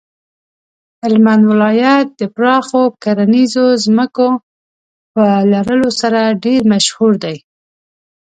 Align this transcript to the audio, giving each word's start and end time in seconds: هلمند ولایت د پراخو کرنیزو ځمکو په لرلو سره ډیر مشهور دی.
هلمند 1.01 1.43
ولایت 1.51 2.07
د 2.19 2.21
پراخو 2.35 2.83
کرنیزو 3.03 3.65
ځمکو 3.85 4.29
په 5.13 5.23
لرلو 5.51 5.89
سره 6.01 6.21
ډیر 6.43 6.61
مشهور 6.71 7.13
دی. 7.23 7.37